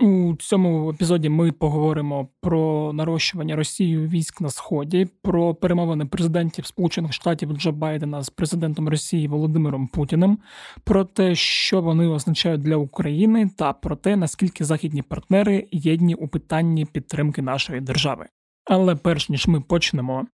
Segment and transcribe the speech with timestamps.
[0.00, 7.12] У цьому епізоді ми поговоримо про нарощування Росією військ на сході, про перемовини президентів Сполучених
[7.12, 10.38] Штатів Джо Байдена з президентом Росії Володимиром Путіним,
[10.84, 16.28] про те, що вони означають для України, та про те, наскільки західні партнери єдні у
[16.28, 18.26] питанні підтримки нашої держави.
[18.64, 20.26] Але перш ніж ми почнемо,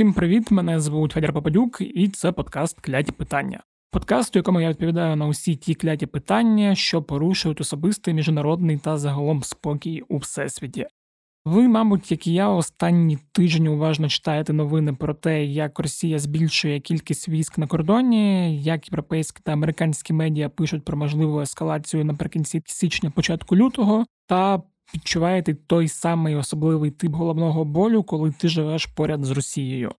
[0.00, 0.50] Усім привіт!
[0.50, 3.62] Мене звуть Федір Попадюк, і це подкаст Кляті питання.
[3.90, 8.98] Подкаст, у якому я відповідаю на усі ті кляті питання, що порушують особистий міжнародний та
[8.98, 10.86] загалом спокій у всесвіті.
[11.44, 16.80] Ви, мабуть, як і я, останні тижні уважно читаєте новини про те, як Росія збільшує
[16.80, 23.10] кількість військ на кордоні, як європейські та американські медіа пишуть про можливу ескалацію наприкінці січня,
[23.10, 24.62] початку лютого, та
[24.94, 29.92] відчуваєте той самий особливий тип головного болю, коли ти живеш поряд з Росією.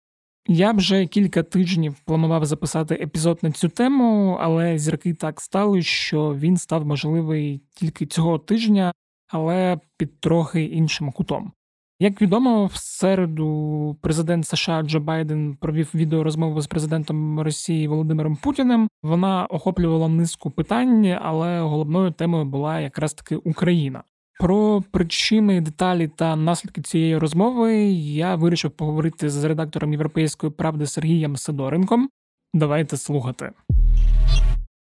[0.47, 6.35] Я вже кілька тижнів планував записати епізод на цю тему, але зірки так стали, що
[6.35, 8.93] він став можливий тільки цього тижня,
[9.27, 11.51] але під трохи іншим кутом.
[11.99, 18.87] Як відомо, в середу президент США Джо Байден провів відеорозмову з президентом Росії Володимиром Путіним.
[19.03, 24.03] Вона охоплювала низку питань, але головною темою була якраз таки Україна.
[24.41, 31.37] Про причини, деталі та наслідки цієї розмови я вирішив поговорити з редактором Європейської правди Сергієм
[31.37, 32.09] Сидоренком.
[32.53, 33.51] Давайте слухати.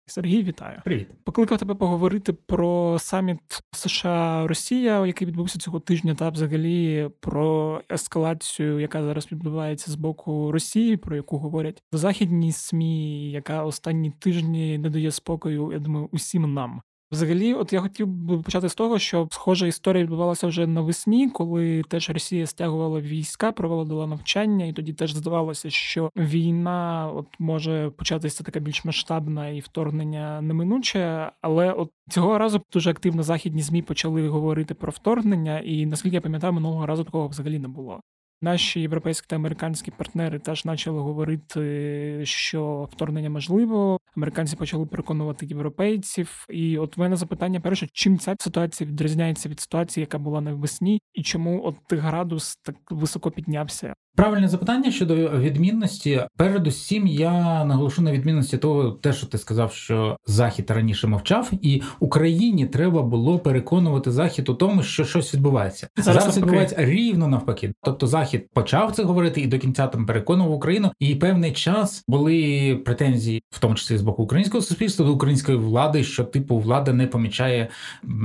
[0.06, 0.80] Сергій, вітаю.
[0.84, 1.08] Привіт.
[1.24, 3.38] Покликав тебе поговорити про саміт
[3.72, 10.52] США Росія, який відбувся цього тижня, та взагалі про ескалацію, яка зараз відбувається з боку
[10.52, 16.08] Росії, про яку говорять в західній СМІ, яка останні тижні не дає спокою, я думаю,
[16.12, 16.80] усім нам.
[17.12, 21.82] Взагалі, от я хотів би почати з того, що схожа історія відбувалася вже навесні, коли
[21.82, 28.44] теж Росія стягувала війська, проводила навчання, і тоді теж здавалося, що війна от може початися
[28.44, 31.32] така більш масштабна і вторгнення неминуче.
[31.40, 36.20] Але от цього разу дуже активно західні змі почали говорити про вторгнення, і наскільки я
[36.20, 38.00] пам'ятаю, минулого разу такого взагалі не було.
[38.44, 43.98] Наші європейські та американські партнери теж почали говорити, що вторгнення можливо.
[44.16, 46.46] Американці почали переконувати європейців.
[46.50, 51.00] І от в мене запитання перше, чим ця ситуація відрізняється від ситуації, яка була навесні,
[51.14, 53.94] і чому от градус так високо піднявся?
[54.16, 56.22] Правильне запитання щодо відмінності.
[56.36, 61.82] Передусім, я наголошу на відмінності того, те, що ти сказав, що захід раніше мовчав, і
[62.00, 65.88] Україні треба було переконувати захід у тому, що щось відбувається.
[65.96, 67.72] Зараз, Зараз відбувається рівно навпаки.
[67.82, 70.92] Тобто захід почав це говорити і до кінця там переконував Україну.
[70.98, 76.04] І певний час були претензії, в тому числі з боку українського суспільства до української влади,
[76.04, 77.68] що типу влада не помічає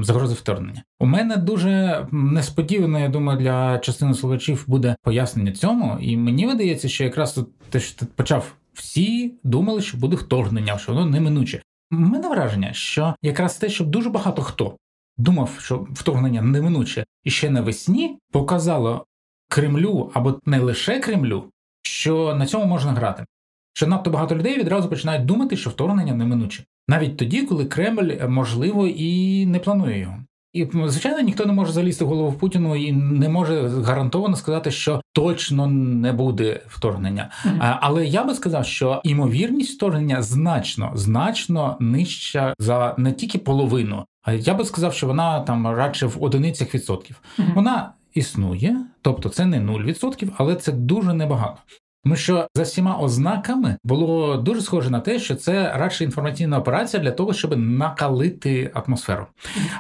[0.02, 0.84] загрози вторгнення.
[1.00, 6.90] У мене дуже несподівано, я думаю, для частини слухачів буде пояснення цьому, і мені видається,
[6.90, 11.62] що якраз тут те, що ти почав, всі думали, що буде вторгнення, що воно неминуче.
[11.92, 14.78] Мене враження, що якраз те, що дуже багато хто
[15.18, 19.06] думав, що вторгнення неминуче, і ще навесні показало
[19.50, 21.52] Кремлю або не лише Кремлю,
[21.82, 23.26] що на цьому можна грати.
[23.74, 28.88] Що надто багато людей відразу починають думати, що вторгнення неминуче, навіть тоді, коли Кремль можливо
[28.88, 30.24] і не планує його.
[30.54, 35.02] І звичайно, ніхто не може залізти в голову Путіну і не може гарантовано сказати, що
[35.14, 37.32] точно не буде вторгнення.
[37.46, 37.78] Mm-hmm.
[37.82, 44.34] Але я би сказав, що імовірність вторгнення значно значно нижча за не тільки половину, а
[44.34, 47.22] я би сказав, що вона там радше в одиницях відсотків.
[47.40, 47.54] Mm-hmm.
[47.54, 51.58] Вона існує, тобто це не 0%, але це дуже небагато.
[52.04, 57.04] Тому що за всіма ознаками було дуже схоже на те, що це радше інформаційна операція
[57.04, 59.28] для того, щоб накалити атмосферу.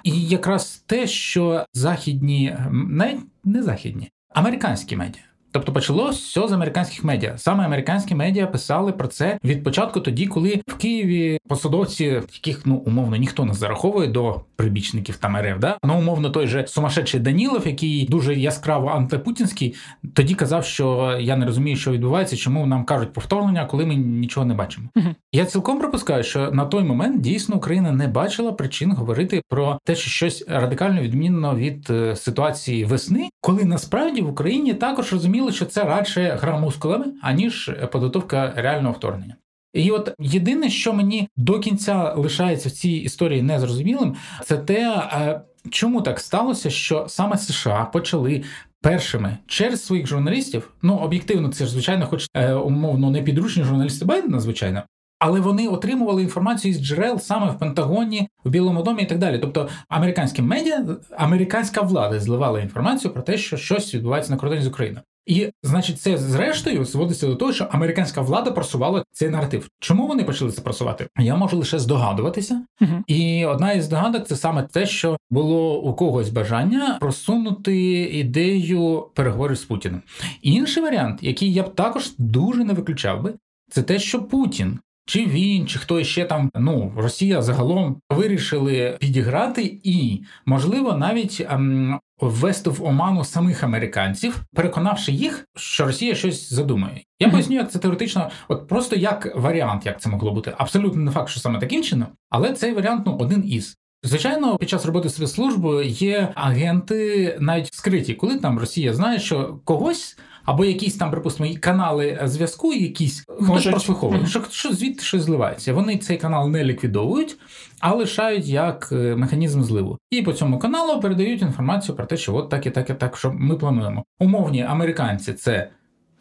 [0.03, 5.28] І якраз те, що західні, навіть не західні, американські медіа.
[5.51, 7.37] Тобто почалось все з американських медіа.
[7.37, 12.75] Саме американські медіа писали про це від початку, тоді, коли в Києві посадовці, яких ну
[12.75, 17.67] умовно ніхто не зараховує до прибічників там РФ, да ну умовно той же сумасшедший Данілов,
[17.67, 19.75] який дуже яскраво антипутінський,
[20.13, 23.95] тоді казав, що я не розумію, що відбувається, чому нам кажуть про вторгнення, коли ми
[23.95, 24.89] нічого не бачимо.
[24.95, 29.79] uh Я цілком припускаю, що на той момент дійсно Україна не бачила причин говорити про
[29.85, 35.55] те, що щось радикально відмінно від е, ситуації весни, коли насправді в Україні також розуміли,
[35.55, 39.35] що це радше гра мускулами, аніж підготовка реального вторгнення.
[39.73, 44.15] І от єдине, що мені до кінця лишається в цій історії незрозумілим,
[44.45, 48.43] це те, е, чому так сталося, що саме США почали.
[48.81, 54.05] Першими через своїх журналістів, ну об'єктивно, це ж звичайно, хоч е, умовно не підручні журналісти
[54.05, 54.83] Байдена, звичайно,
[55.19, 59.37] але вони отримували інформацію з джерел саме в Пентагоні, в Білому домі і так далі.
[59.37, 60.85] Тобто американські медіа,
[61.17, 65.03] американська влада зливала інформацію про те, що щось відбувається на кордоні з Україною.
[65.29, 69.69] І, значить, це зрештою зводиться до того, що американська влада просувала цей наратив.
[69.79, 71.07] Чому вони почали це просувати?
[71.19, 72.65] Я можу лише здогадуватися.
[72.81, 73.03] Угу.
[73.07, 79.57] І одна із здогадок це саме те, що було у когось бажання просунути ідею переговорів
[79.57, 80.01] з Путіним.
[80.41, 83.33] Інший варіант, який я б також дуже не виключав би,
[83.71, 84.79] це те, що Путін.
[85.05, 91.99] Чи він, чи хто ще там, ну Росія загалом вирішили підіграти і, можливо, навіть ем,
[92.21, 97.01] ввести в оману самих американців, переконавши їх, що Росія щось задумає.
[97.19, 97.31] Я mm-hmm.
[97.31, 100.53] поясню, як це теоретично, от просто як варіант, як це могло бути.
[100.57, 103.77] Абсолютно не факт, що саме таким чином, але цей варіант ну один із.
[104.03, 110.17] Звичайно, під час роботи спецслужби є агенти навіть скриті, коли там Росія знає, що когось
[110.49, 115.73] або якісь там, припустимо, канали зв'язку, якісь хтось прослуховує, що що звідти щось зливається.
[115.73, 117.37] Вони цей канал не ліквідовують,
[117.79, 119.97] а лишають як е, механізм зливу.
[120.11, 123.17] І по цьому каналу передають інформацію про те, що от так і так і так,
[123.17, 124.03] що ми плануємо.
[124.19, 125.69] Умовні американці це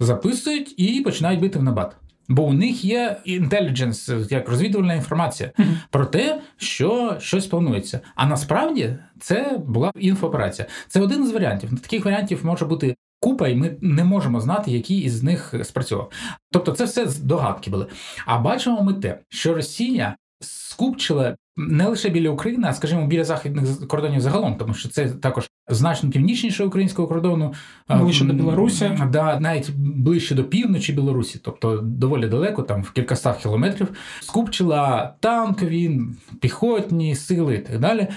[0.00, 1.96] записують і починають бити в набат.
[2.28, 5.74] Бо у них є інтелідженс, як розвідувальна інформація mm-hmm.
[5.90, 8.00] про те, що щось планується.
[8.14, 10.68] А насправді це була інфооперація.
[10.88, 11.80] Це один з варіантів.
[11.80, 16.10] Таких варіантів може бути купа, і ми не можемо знати, який із них спрацював.
[16.52, 17.86] Тобто, це все догадки були.
[18.26, 23.88] А бачимо ми те, що Росія скупчила не лише біля України, а скажімо, біля західних
[23.88, 27.54] кордонів загалом, тому що це також значно північніше українського кордону,
[27.88, 33.38] ближче до Білорусі, да, навіть ближче до півночі Білорусі, тобто доволі далеко, там в кількастах
[33.38, 33.88] кілометрів,
[34.20, 36.00] скупчила танкові,
[36.40, 38.08] піхотні сили і так далі.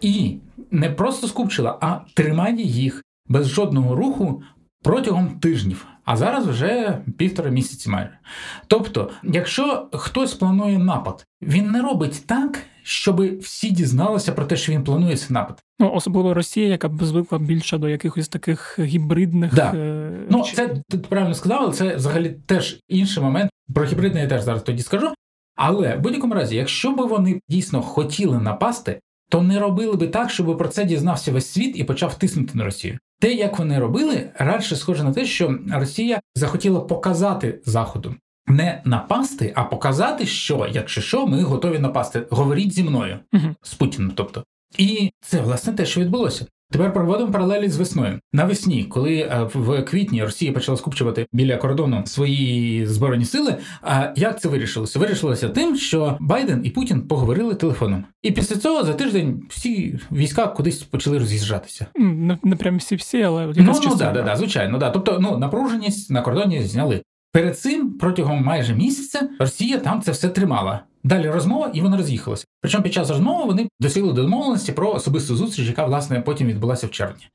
[0.00, 0.36] І
[0.70, 4.42] не просто скупчила, а тримає їх без жодного руху
[4.82, 8.18] протягом тижнів, а зараз вже півтора місяці майже.
[8.66, 14.72] Тобто, якщо хтось планує напад, він не робить так, щоб всі дізналися про те, що
[14.72, 15.60] він планує цей напад.
[15.78, 19.54] Ну, особливо Росія, яка б звикла більше до якихось таких гібридних.
[19.54, 19.72] Да.
[19.74, 20.26] Е...
[20.30, 23.50] Ну, це ти правильно сказав, але це взагалі теж інший момент.
[23.74, 25.08] Про гібридне я теж зараз тоді скажу.
[25.56, 30.30] Але в будь-якому разі, якщо б вони дійсно хотіли напасти, то не робили би так,
[30.30, 32.98] щоб про це дізнався весь світ і почав тиснути на Росію.
[33.24, 38.14] Те, як вони робили, радше схоже на те, що Росія захотіла показати Заходу.
[38.46, 42.26] Не напасти, а показати, що, якщо що, ми готові напасти.
[42.30, 44.12] Говоріть зі мною uh з Путіним.
[44.14, 44.44] Тобто,
[44.78, 46.46] і це власне те, що відбулося.
[46.74, 48.20] Тепер проводимо паралелі з весною.
[48.32, 53.56] Навесні, коли е, в квітні Росія почала скупчувати біля кордону свої збройні сили.
[53.82, 54.98] А як це вирішилося?
[54.98, 60.46] Вирішилося тим, що Байден і Путін поговорили телефоном, і після цього за тиждень всі війська
[60.46, 61.86] кудись почали роз'їжджатися.
[61.96, 64.90] Не, не прям всі всі, але ну, ну да, да, да, звичайно, да.
[64.90, 67.02] Тобто, ну напруженість на кордоні зняли.
[67.32, 70.80] Перед цим протягом майже місяця Росія там це все тримала.
[71.04, 72.44] Далі розмова, і вони роз'їхалися.
[72.60, 76.90] Причому під час розмови вони досягли домовленості про особисту зустріч, яка власне потім відбулася в
[76.90, 77.28] червні.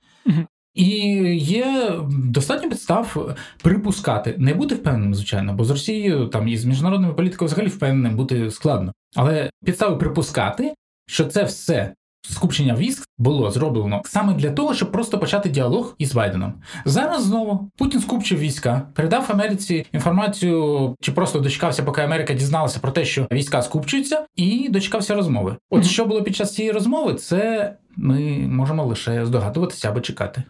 [0.73, 0.87] І
[1.35, 7.13] є достатньо підстав припускати, не бути впевненим, звичайно, бо з Росією там і з міжнародними
[7.13, 8.93] політикою взагалі впевненим бути складно.
[9.15, 10.73] Але підстави припускати,
[11.07, 16.13] що це все скупчення військ було зроблено саме для того, щоб просто почати діалог із
[16.13, 16.53] Байденом.
[16.85, 22.91] Зараз знову Путін скупчив війська, передав Америці інформацію, чи просто дочекався, поки Америка дізналася про
[22.91, 25.55] те, що війська скупчуються, і дочекався розмови.
[25.69, 30.43] От що було під час цієї розмови, це ми можемо лише здогадуватися або чекати.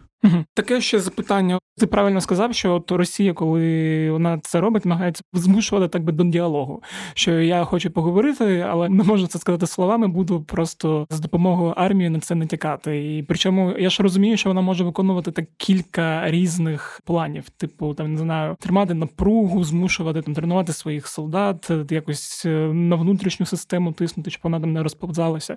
[0.54, 1.58] Таке ще запитання.
[1.76, 6.24] Ти правильно сказав, що от Росія, коли вона це робить, намагається змушувати так би до
[6.24, 6.82] діалогу.
[7.14, 12.10] Що я хочу поговорити, але не можу це сказати словами, буду просто з допомогою армії
[12.10, 13.16] на це не тікати.
[13.16, 18.12] І причому я ж розумію, що вона може виконувати так кілька різних планів, типу там
[18.12, 24.30] не знаю, тримати напругу, змушувати там тренувати своїх солдат, якось е, на внутрішню систему тиснути,
[24.30, 25.56] щоб вона там не розповзалася,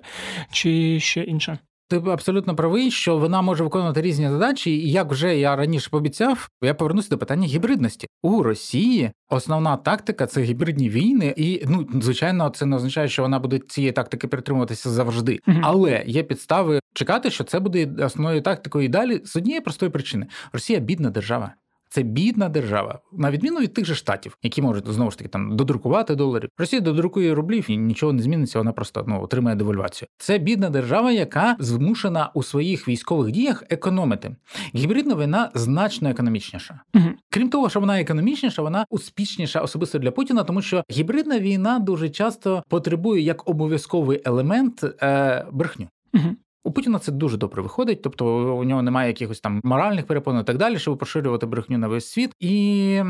[0.50, 1.58] чи ще інше.
[1.88, 6.48] Ти абсолютно правий, що вона може виконувати різні задачі, і як вже я раніше пообіцяв,
[6.62, 9.10] я повернуся до питання гібридності у Росії.
[9.30, 13.92] Основна тактика це гібридні війни, і ну звичайно, це не означає, що вона буде цієї
[13.92, 15.40] тактики притримуватися завжди.
[15.48, 19.90] mm Але є підстави чекати, що це буде основною тактикою і далі з однієї простої
[19.90, 21.54] причини: Росія бідна держава.
[21.94, 25.56] Це бідна держава, на відміну від тих же штатів, які можуть знову ж таки там
[25.56, 26.48] додрукувати доларів.
[26.58, 28.58] Росія додрукує рублів і нічого не зміниться.
[28.58, 30.08] Вона просто ну отримає девальвацію.
[30.18, 34.36] Це бідна держава, яка змушена у своїх військових діях економити.
[34.74, 36.80] Гібридна війна значно економічніша.
[36.94, 37.08] Угу.
[37.30, 42.10] Крім того, що вона економічніша, вона успішніша особисто для Путіна, тому що гібридна війна дуже
[42.10, 45.88] часто потребує як обов'язковий елемент е, брехню.
[46.14, 46.36] Угу.
[46.66, 50.44] У Путіна це дуже добре виходить, тобто у нього немає якихось там моральних перепон і
[50.44, 52.32] так далі, щоб поширювати брехню на весь світ.
[52.40, 53.02] І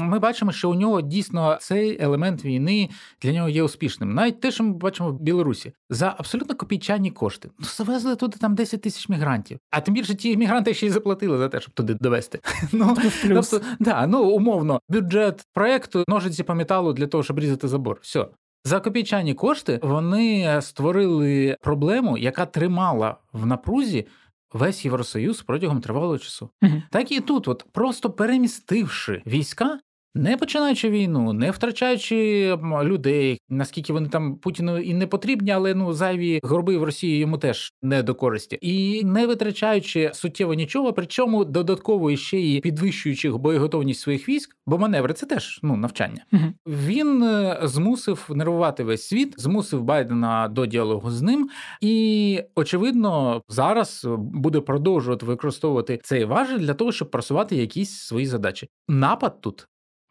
[0.00, 2.88] ми бачимо, що у нього дійсно цей елемент війни
[3.22, 4.14] для нього є успішним.
[4.14, 7.50] Навіть те, що ми бачимо в Білорусі, за абсолютно копійчані кошти.
[7.58, 9.58] Ну, завезли туди там 10 тисяч мігрантів.
[9.70, 12.40] А тим більше ті мігранти ще й заплатили за те, щоб туди довести.
[12.72, 12.96] Ну,
[13.28, 17.98] тобто, да, ну умовно, бюджет проекту ножиці по металу для того, щоб різати забор.
[18.02, 18.28] Все.
[18.64, 24.06] За копійчані кошти вони створили проблему, яка тримала в напрузі
[24.52, 26.50] весь Євросоюз протягом тривалого часу.
[26.62, 29.78] uh Так і тут, от просто перемістивши війська,
[30.18, 35.92] не починаючи війну, не втрачаючи людей, наскільки вони там Путіну і не потрібні, але ну
[35.92, 41.44] зайві горби в Росії йому теж не до користі, і не витрачаючи суттєво нічого, причому
[41.44, 46.24] додатково ще й підвищуючи боєготовність своїх військ, бо маневри це теж ну навчання.
[46.32, 46.42] Угу.
[46.66, 54.06] Він е, змусив нервувати весь світ, змусив Байдена до діалогу з ним, і очевидно зараз
[54.18, 58.68] буде продовжувати використовувати цей важель для того, щоб просувати якісь свої задачі.
[58.88, 59.68] Напад тут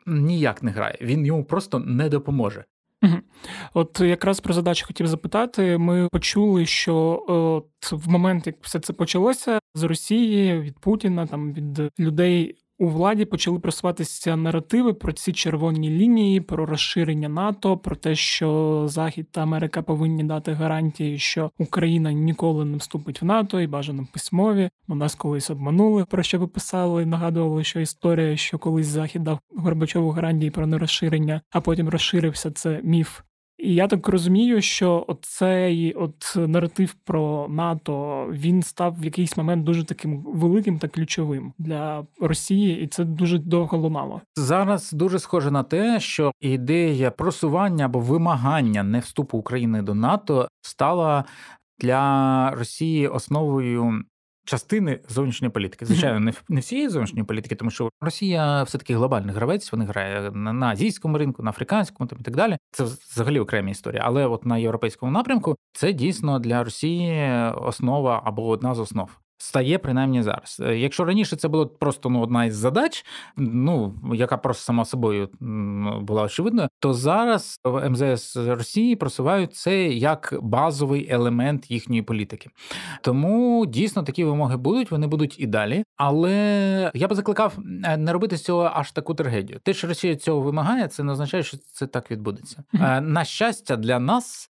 [0.07, 2.65] ніяк не грає, він йому просто не допоможе.
[3.73, 5.77] От якраз про задачу хотів запитати.
[5.77, 11.53] Ми почули, що от в момент, як все це почалося з Росії від Путіна, там
[11.53, 17.95] від людей у владі почали просуватися наративи про ці червоні лінії, про розширення НАТО, про
[17.95, 23.61] те, що Захід та Америка повинні дати гарантії, що Україна ніколи не вступить в НАТО
[23.61, 24.69] і бажано письмові.
[24.87, 29.39] Бо нас колись обманули, про що ви писали, нагадували, що історія, що колись Захід дав
[29.55, 33.19] Горбачову гарантії про нерозширення, а потім розширився це міф.
[33.57, 39.63] І я так розумію, що оцей от наратив про НАТО він став в якийсь момент
[39.63, 44.21] дуже таким великим та ключовим для Росії, і це дуже довго лунало.
[44.35, 50.47] Зараз дуже схоже на те, що ідея просування або вимагання не вступу України до НАТО
[50.61, 51.23] стала
[51.79, 54.03] для Росії основою
[54.47, 55.85] частини зовнішньої політики.
[55.85, 59.71] Звичайно, не не всієї зовнішньої політики, тому що Росія все таки глобальний гравець.
[59.71, 62.57] Вони грає на, на азійському ринку, на африканському там і так далі.
[62.71, 64.01] Це взагалі окремі історія.
[64.05, 69.09] Але от на європейському напрямку це дійсно для Росії основа або одна з основ.
[69.37, 70.61] Стає принаймні зараз.
[70.65, 73.05] Е, якщо раніше це було просто ну, одна із задач,
[73.37, 75.29] ну яка просто сама собою
[76.01, 82.49] була очевидною, то зараз в МЗС Росії просувають це як базовий елемент їхньої політики.
[83.01, 85.83] Тому дійсно такі вимоги будуть, вони будуть і далі.
[85.97, 89.59] Але я би закликав е, не робити з цього аж таку трагедію.
[89.63, 92.63] Те, що Росія цього вимагає, це не означає, що це так відбудеться.
[92.73, 92.99] Mm-hmm.
[92.99, 94.49] На щастя, для нас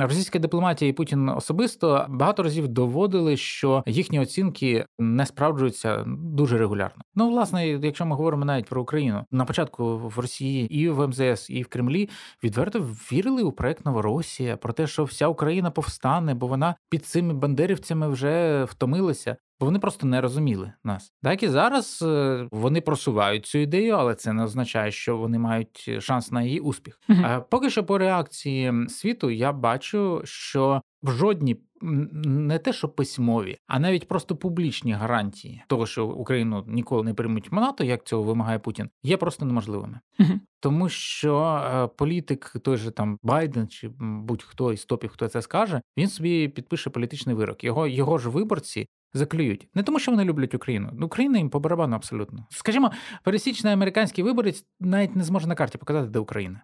[0.00, 7.02] Російська дипломатія і Путін особисто багато разів доводили, що їхні оцінки не справджуються дуже регулярно.
[7.14, 11.50] Ну, власне, якщо ми говоримо навіть про Україну, на початку в Росії і в МЗС,
[11.50, 12.08] і в Кремлі
[12.44, 17.34] відверто вірили у проект Новоросія про те, що вся Україна повстане, бо вона під цими
[17.34, 21.12] бандерівцями вже втомилася бо вони просто не розуміли нас.
[21.22, 25.90] Так і зараз е, вони просувають цю ідею, але це не означає, що вони мають
[26.00, 27.00] шанс на її успіх.
[27.24, 33.58] А поки що по реакції світу я бачу, що в жодній не те, що письмові,
[33.66, 38.22] а навіть просто публічні гарантії того, що Україну ніколи не приймуть в НАТО, як цього
[38.22, 43.90] вимагає Путін, є просто неможливими, uh тому що е, політик, той же там Байден чи
[43.98, 47.64] будь-хто із топів, хто це скаже, він собі підпише політичний вирок.
[47.64, 49.68] Його його ж виборці заклюють.
[49.74, 50.90] Не тому, що вони люблять Україну.
[50.92, 52.46] Ну, Україна їм по барабану абсолютно.
[52.50, 52.92] Скажімо,
[53.24, 56.62] пересічний американський виборець навіть не зможе на карті показати, де Україна.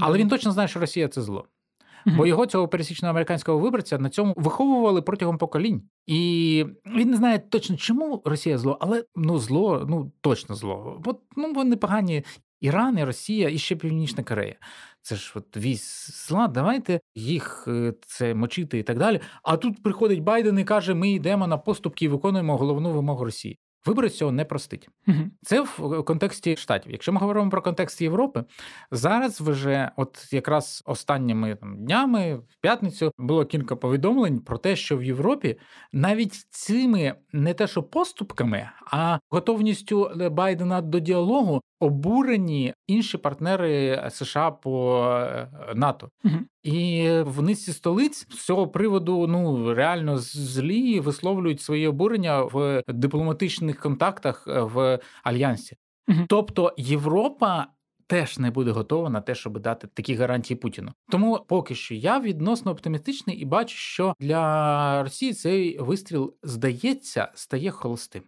[0.00, 1.48] Але він точно знає, що Росія це зло.
[2.06, 7.38] Бо його цього пересічного американського виборця на цьому виховували протягом поколінь, і він не знає
[7.38, 11.00] точно, чому Росія зло, але ну зло, ну точно зло.
[11.04, 12.24] Бо ну вони погані
[12.60, 14.56] Іран, і Росія і ще Північна Корея.
[15.02, 19.20] Це ж от вісь зла, давайте їх е, це мочити і так далі.
[19.42, 23.58] А тут приходить Байден і каже: ми йдемо на поступки і виконуємо головну вимогу Росії.
[23.86, 24.88] Виборець цього не простить.
[25.08, 26.92] uh Це в контексті штатів.
[26.92, 28.44] Якщо ми говоримо про контекст Європи,
[28.90, 34.96] зараз вже, от якраз останніми там днями, в п'ятницю, було кілька повідомлень про те, що
[34.96, 35.58] в Європі
[35.92, 44.50] навіть цими не те, що поступками, а готовністю Байдена до діалогу обурені інші партнери США
[44.50, 46.08] по е, НАТО.
[46.24, 52.82] uh І в низці столиць з цього приводу ну реально злі висловлюють своє обурення в
[52.88, 55.76] дипломатичних контактах е, в альянсі.
[56.08, 56.18] Угу.
[56.28, 57.66] Тобто Європа.
[58.06, 60.92] Теж не буде готова на те, щоб дати такі гарантії Путіну.
[61.10, 67.70] Тому поки що я відносно оптимістичний і бачу, що для Росії цей вистріл здається стає
[67.70, 68.22] холостим.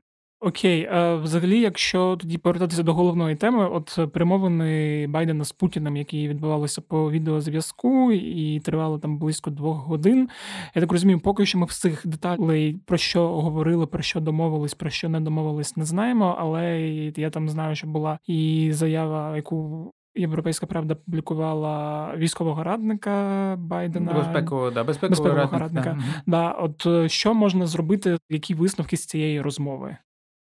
[0.45, 6.29] Окей, а взагалі, якщо тоді повертатися до головної теми, от перемовини Байдена з Путіним, які
[6.29, 10.29] відбувалися по відеозв'язку і тривали там близько двох годин.
[10.75, 14.91] Я так розумію, поки що ми всіх деталей про що говорили, про що домовились, про
[14.91, 16.37] що не домовились, не знаємо.
[16.39, 16.81] Але
[17.17, 24.71] я там знаю, що була і заява, яку Європейська правда публікувала військового радника Байдена безпекового
[24.71, 25.89] да, безпекового, безпекового радника.
[25.89, 26.09] радника.
[26.27, 26.51] Да.
[26.51, 29.97] От е, що можна зробити, які висновки з цієї розмови?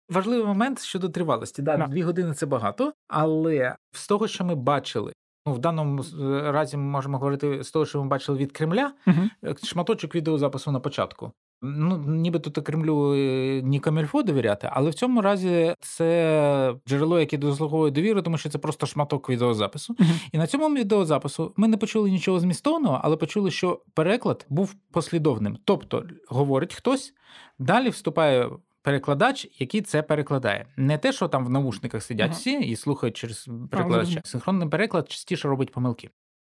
[0.09, 1.61] Важливий момент щодо тривалості.
[1.61, 1.87] Да, да.
[1.87, 5.13] Дві години це багато, але з того, що ми бачили.
[5.47, 6.03] Ну, в даному
[6.43, 9.65] разі ми можемо говорити з того, що ми бачили від Кремля, uh-huh.
[9.65, 11.31] шматочок відеозапису на початку.
[11.61, 17.91] Ну, нібито Кремлю е, ні камільфо довіряти, але в цьому разі це джерело, яке дослуговує
[17.91, 19.93] довіри, тому що це просто шматок відеозапису.
[19.93, 20.29] Uh-huh.
[20.31, 25.57] І на цьому відеозапису ми не почули нічого змістовного, але почули, що переклад був послідовним.
[25.65, 27.13] Тобто говорить хтось,
[27.59, 28.49] далі вступає
[28.85, 30.65] перекладач, який це перекладає.
[30.77, 34.21] Не те, що там в наушниках сидять всі і слухають через перекладача.
[34.23, 36.09] Синхронний переклад частіше робить помилки.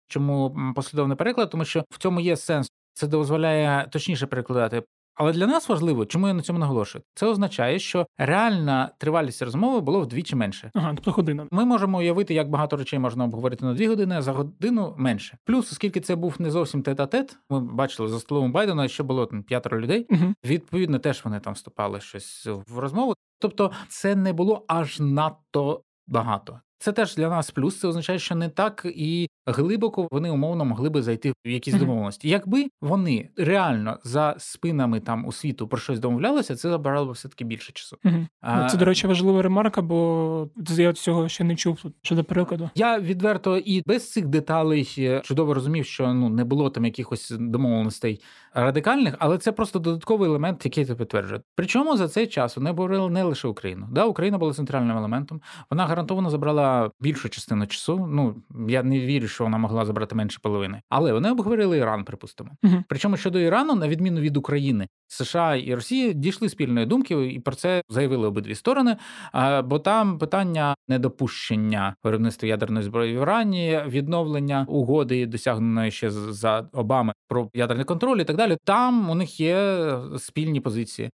[0.07, 1.49] Чому послідовний переклад?
[1.49, 2.71] Тому що в цьому є сенс.
[2.93, 4.83] Це дозволяє точніше перекладати
[5.15, 7.03] але для нас важливо, чому я на цьому наголошую?
[7.13, 10.71] Це означає, що реальна тривалість розмови було вдвічі менше.
[10.73, 11.47] Ага, тобто година.
[11.51, 15.37] Ми можемо уявити, як багато речей можна обговорити на дві години, а за годину менше.
[15.45, 19.43] Плюс, оскільки це був не зовсім тет-а-тет, ми бачили за столом Байдена, що було там
[19.43, 20.07] п'ятеро людей.
[20.09, 20.33] Угу.
[20.45, 23.13] Відповідно, теж вони там вступали щось в розмову.
[23.39, 26.59] Тобто, це не було аж надто багато.
[26.81, 27.79] Це теж для нас плюс.
[27.79, 32.29] Це означає, що не так і глибоко вони умовно могли би зайти в якісь домовленості.
[32.29, 37.29] Якби вони реально за спинами там у світу про щось домовлялися, це забирало б все
[37.29, 37.97] таки більше часу.
[38.41, 42.69] А, Це, до речі, важлива ремарка, бо я цього ще не чув тут щодо перекладу.
[42.75, 47.33] Я відверто і без цих деталей е, чудово розумів, що ну не було там якихось
[47.39, 48.21] домовленостей
[48.53, 51.41] радикальних, але це просто додатковий елемент, який це підтверджує.
[51.55, 53.87] Причому за цей час вони говорили не лише Україну.
[53.91, 55.41] Да, Україна була центральним елементом.
[55.69, 58.07] Вона гарантовано забрала більшу частину часу.
[58.11, 58.35] Ну
[58.67, 62.49] я не вірю, що вона могла забрати менше половини, але вони обговорили Іран, припустимо.
[62.63, 67.39] uh Причому щодо Ірану, на відміну від України, США і Росії дійшли спільної думки, і
[67.39, 68.97] про це заявили обидві сторони.
[69.63, 77.13] Бо там питання недопущення виробництва ядерної зброї в Ірані, відновлення угоди, досягненої ще за Обами
[77.27, 78.57] про ядерний контроль і так далі.
[78.63, 81.09] Там у них є спільні позиції.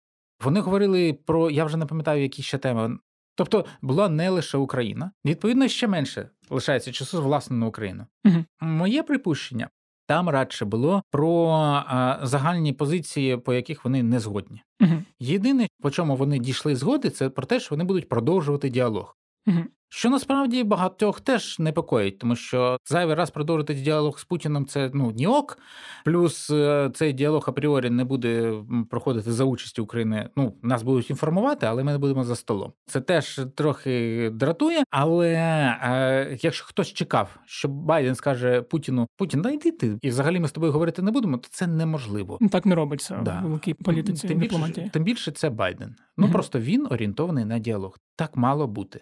[0.45, 2.99] Вони говорили про я вже не пам'ятаю, які ще теми.
[3.37, 8.07] Тобто була не лише Україна, відповідно, ще менше лишається часу власне на Україну.
[8.25, 8.45] Угу.
[8.61, 9.69] Моє припущення
[10.07, 11.49] там радше було про
[11.87, 14.63] а, загальні позиції, по яких вони не згодні.
[14.81, 15.03] Угу.
[15.21, 19.17] Єдине, по чому вони дійшли згоди, це про те, що вони будуть продовжувати діалог.
[19.47, 19.65] Угу.
[19.97, 25.11] Що насправді багатьох теж непокоїть, тому що зайвий раз продовжити діалог з Путіним це ну
[25.11, 25.59] ні ок.
[26.05, 28.55] Плюс е, цей діалог апріорі не буде
[28.91, 30.29] проходити за участі України.
[30.37, 32.73] Ну нас будуть інформувати, але ми не будемо за столом.
[32.87, 34.83] Це теж трохи дратує.
[34.91, 40.41] Але е, якщо хтось чекав, що Байден скаже Путіну Путін, да йди ти, і взагалі
[40.41, 42.39] ми з тобою говорити не будемо, то це неможливо.
[42.41, 43.41] Ну, так не робиться да.
[43.41, 44.29] в великій політиці.
[44.29, 45.97] Тим більше, тим більше це Байден.
[46.17, 47.99] Ну mm просто він орієнтований на діалог.
[48.17, 49.01] Так мало бути.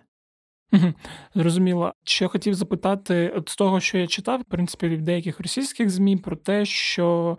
[1.34, 1.92] Зрозуміло.
[2.04, 6.16] Ще хотів запитати от з того, що я читав, в принципі, від деяких російських змі
[6.16, 7.38] про те, що,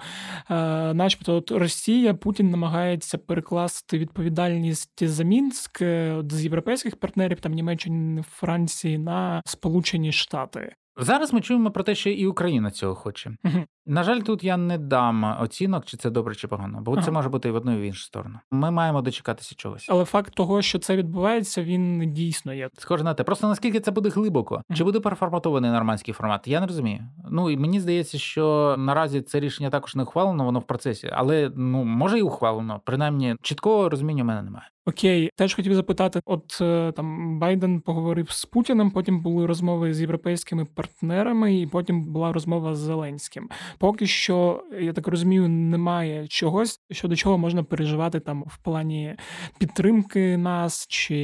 [0.49, 7.39] е, начебто, от Росія Путін намагається перекласти відповідальність за Мінськ е, от, з європейських партнерів,
[7.39, 10.75] там Німеччини, Франції на Сполучені Штати.
[10.97, 13.31] Зараз ми чуємо про те, що і Україна цього хоче.
[13.43, 13.63] Угу.
[13.85, 17.01] На жаль, тут я не дам оцінок, чи це добре, чи погано, бо ага.
[17.01, 18.39] це може бути і в одну і в іншу сторону.
[18.51, 19.85] Ми маємо дочекатися чогось.
[19.89, 22.69] Але факт того, що це відбувається, він дійсно є.
[22.77, 23.23] Схоже на те.
[23.23, 24.77] Просто наскільки це буде глибоко, ага.
[24.77, 26.47] чи буде переформатований нормандський формат?
[26.47, 26.99] Я не розумію.
[27.29, 31.51] Ну і мені здається, що наразі це рішення також не ухвалено, воно в процесі, але
[31.55, 32.81] ну може і ухвалено.
[32.85, 34.67] Принаймні чіткого розуміння в мене немає.
[34.85, 40.01] Окей, теж хотів запитати: от е, там Байден поговорив з Путіним, потім були розмови з
[40.01, 43.49] європейськими партнерами, і потім була розмова з Зеленським.
[43.77, 49.15] Поки що, я так розумію, немає чогось, щодо чого можна переживати там в плані
[49.59, 51.15] підтримки нас чи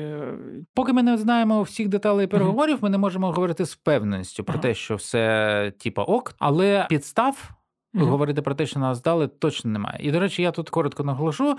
[0.00, 0.34] е,
[0.74, 4.74] поки ми не знаємо всіх деталей переговорів, ми не можемо говорити з впевненістю про те,
[4.74, 7.59] що все типа ок, але підстав.
[7.94, 8.04] Mm-hmm.
[8.04, 9.98] Говорити про те, що нас здали, точно немає.
[10.00, 11.56] І до речі, я тут коротко наголошу.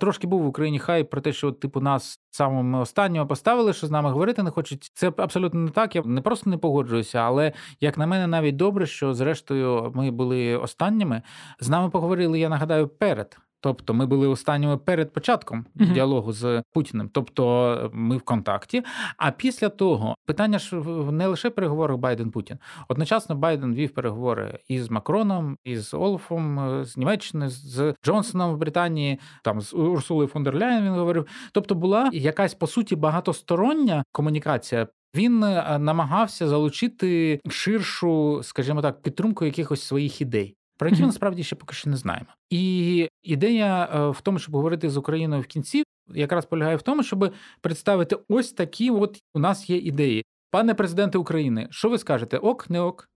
[0.00, 3.90] Трошки був в Україні хай про те, що типу нас самими останнього поставили, що з
[3.90, 4.90] нами говорити не хочуть.
[4.94, 5.96] Це абсолютно не так.
[5.96, 10.56] Я не просто не погоджуюся, але як на мене, навіть добре, що зрештою ми були
[10.56, 11.22] останніми.
[11.60, 12.38] З нами поговорили.
[12.38, 15.92] Я нагадаю, перед Тобто ми були останніми перед початком uh-huh.
[15.92, 18.82] діалогу з Путіним, тобто ми в контакті.
[19.16, 20.76] А після того питання ж
[21.12, 22.58] не лише переговори Байден-Путін.
[22.88, 29.60] Одночасно Байден вів переговори із Макроном, із Олафом з Німеччини, з Джонсоном в Британії, там
[29.60, 31.26] з Урсулою фон дер Ляєн він говорив.
[31.52, 34.86] Тобто була якась по суті багатостороння комунікація.
[35.14, 41.42] Він е, намагався залучити ширшу, скажімо так, підтримку якихось своїх ідей про які ми насправді
[41.42, 42.26] ще поки що не знаємо.
[42.50, 45.84] І ідея е, в тому, щоб говорити з Україною в кінці,
[46.14, 50.24] якраз полягає в тому, щоб представити ось такі: от у нас є ідеї.
[50.50, 52.38] Пане президенте України, що ви скажете?
[52.38, 53.08] Ок, не ок?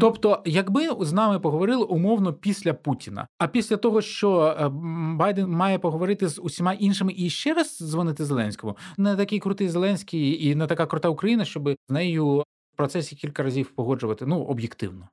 [0.00, 4.68] Тобто, якби з нами поговорили умовно після Путіна, а після того, що е,
[5.16, 10.46] Байден має поговорити з усіма іншими і ще раз дзвонити Зеленському, не такий крутий Зеленський
[10.46, 12.38] і не така крута Україна, щоб з нею
[12.72, 15.08] в процесі кілька разів погоджувати ну об'єктивно.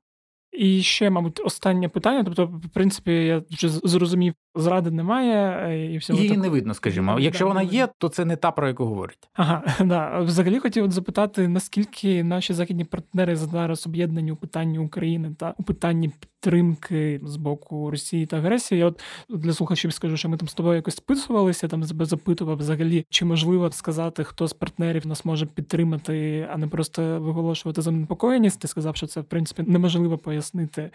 [0.51, 2.23] І ще, мабуть, останнє питання.
[2.23, 6.39] Тобто, в принципі, я вже зрозумів, зради немає е, і всього її так...
[6.39, 7.19] не видно, скажімо.
[7.19, 9.29] Якщо вона є, то це не та про яку говорить.
[9.33, 10.19] Ага, да.
[10.19, 16.11] Взагалі хотів запитати, наскільки наші західні партнери зараз об'єднані у питанні України та у питанні
[16.47, 18.79] підтримки з боку Росії та агресії.
[18.79, 21.67] Я от для слухачів скажу, що ми там з тобою якось списувалися.
[21.67, 26.67] Там тебе запитував взагалі, чи можливо сказати, хто з партнерів нас може підтримати, а не
[26.67, 28.61] просто виголошувати за занепокоєність.
[28.61, 30.91] Ти сказав, що це в принципі неможливо пояснити,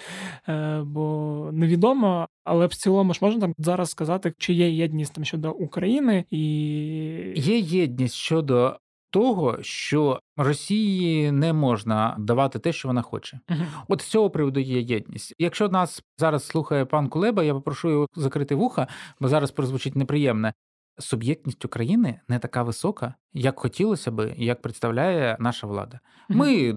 [0.49, 2.29] е, бо невідомо.
[2.45, 6.39] Але в цілому ж можна там зараз сказати, чи є єдність там щодо України і
[7.37, 8.77] є єдність щодо
[9.13, 13.41] того, що Росії не можна давати те, що вона хоче.
[13.49, 13.67] Uh-huh.
[13.89, 15.35] От з цього приводу є єдність.
[15.39, 18.87] Якщо нас зараз слухає пан Кулеба, я попрошу його закрити вуха,
[19.21, 20.53] бо зараз прозвучить неприємне.
[20.99, 26.01] Суб'єктність України не така висока, як хотілося би, як представляє наша влада.
[26.29, 26.73] Ми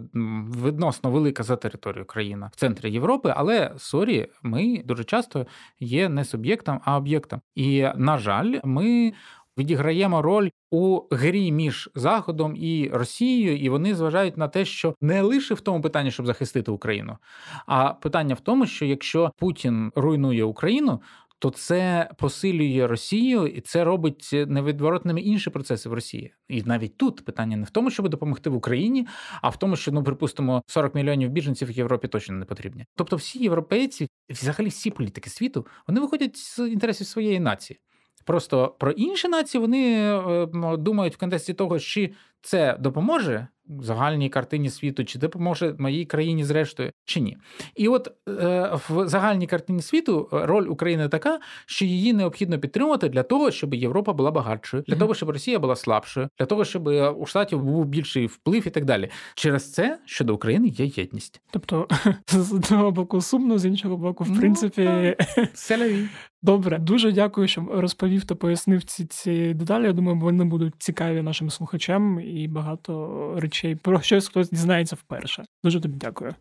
[0.65, 5.47] відносно велика за територію країна в центрі Європи, але sorry, ми дуже часто
[5.79, 7.41] є не суб'єктом, а об'єктом.
[7.55, 9.13] І на жаль, ми
[9.57, 15.21] відіграємо роль у грі між Заходом і Росією, і вони зважають на те, що не
[15.21, 17.17] лише в тому питанні, щоб захистити Україну,
[17.65, 21.01] а питання в тому, що якщо Путін руйнує Україну.
[21.39, 26.33] То це посилює Росію, і це робить невідворотними інші процеси в Росії.
[26.47, 29.07] І навіть тут питання не в тому, щоб допомогти в Україні,
[29.41, 32.85] а в тому, що ну припустимо 40 мільйонів біженців в Європі точно не потрібні.
[32.95, 37.79] Тобто, всі європейці, взагалі всі політики світу, вони виходять з інтересів своєї нації.
[38.25, 42.11] Просто про інші нації вони е, думають в контексті того, чи
[42.45, 43.47] це допоможе
[43.81, 47.37] загальній картині світу, чи допоможе моїй країні зрештою, чи ні.
[47.75, 53.09] І от е, в загальній картині світу е, роль України така, що її необхідно підтримувати
[53.09, 56.89] для того, щоб Європа була багатшою, для того, щоб Росія була слабшою, для того, щоб
[56.89, 59.09] е, у штатів був більший вплив і так далі.
[59.35, 61.41] Через це щодо України є єдність.
[61.51, 61.87] Тобто
[62.27, 65.15] з одного боку сумно, з іншого боку, в ну, принципі,
[65.53, 66.07] селяві.
[66.45, 69.83] Добре, дуже дякую, що розповів та пояснив ці ці деталі.
[69.83, 75.43] Я думаю, вони будуть цікаві нашим слухачам і багато речей про щось хтось дізнається вперше.
[75.63, 76.35] Дуже тобі дякую.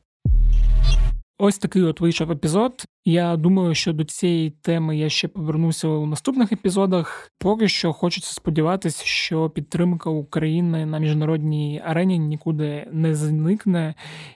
[1.38, 2.84] Ось такий от вийшов епізод.
[3.04, 7.30] Я думаю, що до цієї теми я ще повернуся у наступних епізодах.
[7.38, 13.94] Поки що хочеться сподіватися, що підтримка України на міжнародній арені нікуди не зникне.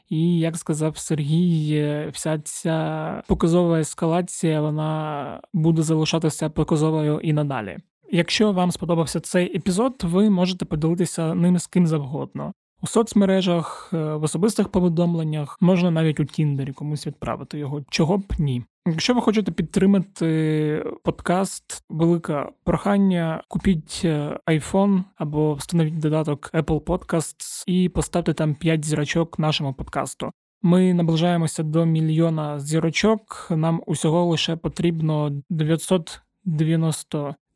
[0.09, 7.79] І як сказав Сергій, вся ця показова ескалація вона буде залишатися показовою і надалі.
[8.11, 12.53] Якщо вам сподобався цей епізод, ви можете поділитися ним з ким завгодно.
[12.83, 18.25] У соцмережах, е, в особистих повідомленнях, можна навіть у Тіндері комусь відправити його, чого б
[18.39, 18.65] ні.
[18.87, 27.65] Якщо ви хочете підтримати подкаст, велике прохання, купіть е, iPhone або встановіть додаток Apple Podcasts
[27.67, 30.31] і поставте там 5 зірочок нашому подкасту.
[30.63, 33.49] Ми наближаємося до мільйона зірочок.
[33.51, 35.43] Нам усього лише потрібно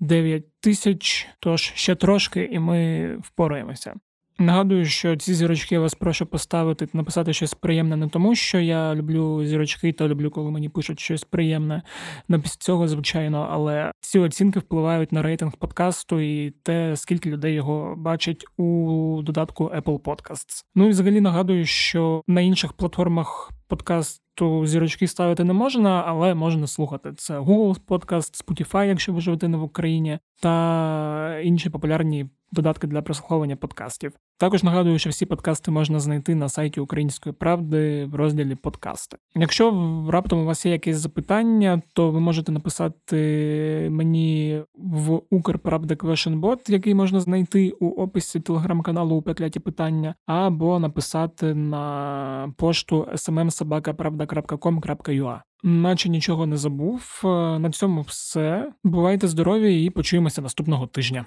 [0.02, 1.28] 999 тисяч.
[1.40, 3.94] Тож ще трошки, і ми впораємося.
[4.38, 8.94] Нагадую, що ці зірочки я вас прошу поставити, написати щось приємне не тому, що я
[8.94, 11.82] люблю зірочки та люблю, коли мені пишуть щось приємне
[12.28, 17.54] на після цього, звичайно, але ці оцінки впливають на рейтинг подкасту і те, скільки людей
[17.54, 20.64] його бачать у додатку Apple Podcasts.
[20.74, 26.66] Ну і взагалі нагадую, що на інших платформах подкасту зірочки ставити не можна, але можна
[26.66, 27.12] слухати.
[27.16, 33.02] Це Google Podcast, Spotify, якщо ви живете не в Україні, та інші популярні додатки для
[33.02, 34.12] прослуховування подкастів.
[34.38, 39.16] Також нагадую, що всі подкасти можна знайти на сайті Української правди в розділі подкасти.
[39.34, 39.72] Якщо
[40.10, 46.94] раптом у вас є якесь запитання, то ви можете написати мені в Укрправда Квешенбот, який
[46.94, 55.40] можна знайти у описі телеграм-каналу у пекляті питання, або написати на пошту smmsobakapravda.com.ua.
[55.62, 57.20] наче нічого не забув.
[57.24, 58.72] Е, на цьому все.
[58.84, 61.26] Бувайте здорові і почуємося наступного тижня.